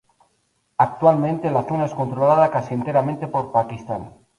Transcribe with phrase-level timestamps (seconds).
[0.79, 4.09] Actualmente la zona es controlada casi enteramente por Pakistán.